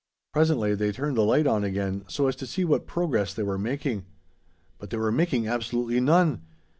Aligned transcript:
Presently 0.33 0.73
they 0.73 0.91
turned 0.91 1.15
the 1.15 1.21
light 1.21 1.45
on 1.45 1.63
again, 1.63 2.05
so 2.07 2.25
as 2.27 2.35
to 2.37 2.47
see 2.47 2.65
what 2.65 2.87
progress 2.87 3.35
they 3.35 3.43
were 3.43 3.59
making. 3.59 4.03
But 4.79 4.89
they 4.89 4.97
were 4.97 5.11
making 5.11 5.47
absolutely 5.47 5.99
none! 5.99 6.41